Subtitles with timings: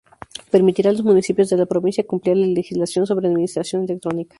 [0.49, 4.29] Permitirá a los municipios de la provincia cumplir la legislación sobre administración electrónica.